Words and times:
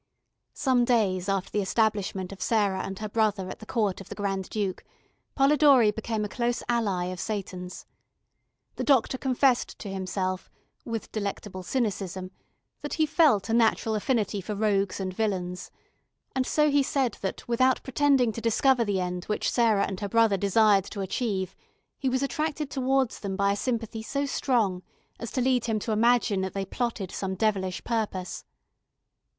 Some 0.55 0.83
days 0.83 1.29
after 1.29 1.51
the 1.51 1.61
establishment 1.61 2.31
of 2.31 2.41
Sarah 2.41 2.81
and 2.81 2.97
her 2.97 3.07
brother 3.07 3.51
at 3.51 3.59
the 3.59 3.67
court 3.67 4.01
of 4.01 4.09
the 4.09 4.15
Grand 4.15 4.49
Duke, 4.49 4.83
Polidori 5.35 5.91
became 5.91 6.25
a 6.25 6.27
close 6.27 6.63
ally 6.67 7.05
of 7.13 7.19
Seyton's. 7.19 7.85
The 8.77 8.83
doctor 8.83 9.19
confessed 9.19 9.77
to 9.77 9.89
himself, 9.91 10.49
with 10.85 11.11
delectable 11.11 11.61
cynicism, 11.61 12.31
that 12.81 12.95
he 12.95 13.05
felt 13.05 13.47
a 13.47 13.53
natural 13.53 13.93
affinity 13.93 14.41
for 14.41 14.55
rogues 14.55 14.99
and 14.99 15.13
villains, 15.13 15.69
and 16.35 16.47
so 16.47 16.71
he 16.71 16.81
said 16.81 17.19
that 17.21 17.47
without 17.47 17.83
pretending 17.83 18.31
to 18.31 18.41
discover 18.41 18.83
the 18.83 18.99
end 18.99 19.25
which 19.25 19.51
Sarah 19.51 19.85
and 19.85 19.99
her 19.99 20.09
brother 20.09 20.35
desired 20.35 20.85
to 20.85 21.01
achieve, 21.01 21.55
he 21.99 22.09
was 22.09 22.23
attracted 22.23 22.71
towards 22.71 23.19
them 23.19 23.35
by 23.35 23.51
a 23.51 23.55
sympathy 23.55 24.01
so 24.01 24.25
strong 24.25 24.81
as 25.19 25.31
to 25.33 25.41
lead 25.41 25.65
him 25.65 25.77
to 25.77 25.91
imagine 25.91 26.41
that 26.41 26.55
they 26.55 26.65
plotted 26.65 27.11
some 27.11 27.35
devilish 27.35 27.83
purpose. 27.83 28.45